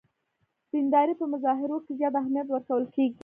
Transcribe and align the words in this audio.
دیندارۍ 0.71 1.13
په 1.19 1.25
مظاهرو 1.33 1.77
کې 1.85 1.91
زیات 1.99 2.13
اهمیت 2.21 2.47
ورکول 2.49 2.83
کېږي. 2.95 3.19